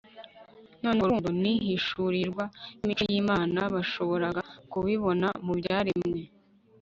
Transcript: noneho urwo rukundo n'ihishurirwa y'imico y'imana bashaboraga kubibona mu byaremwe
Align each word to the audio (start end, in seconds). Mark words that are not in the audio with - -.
noneho 0.81 0.97
urwo 0.97 1.07
rukundo 1.13 1.29
n'ihishurirwa 1.41 2.43
y'imico 2.79 3.03
y'imana 3.11 3.59
bashaboraga 3.73 4.41
kubibona 4.71 5.27
mu 5.45 5.53
byaremwe 5.59 6.19